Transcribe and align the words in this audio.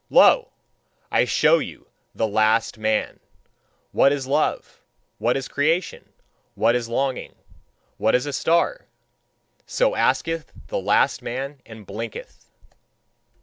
Lo! 0.09 0.49
I 1.11 1.25
show 1.25 1.59
you 1.59 1.85
THE 2.15 2.27
LAST 2.27 2.79
MAN. 2.79 3.19
"What 3.91 4.11
is 4.11 4.25
love? 4.25 4.81
What 5.19 5.37
is 5.37 5.47
creation? 5.47 6.09
What 6.55 6.73
is 6.73 6.89
longing? 6.89 7.35
What 7.97 8.15
is 8.15 8.25
a 8.25 8.33
star?" 8.33 8.87
so 9.67 9.93
asketh 9.93 10.53
the 10.69 10.79
last 10.79 11.21
man 11.21 11.61
and 11.67 11.85
blinketh. 11.85 12.45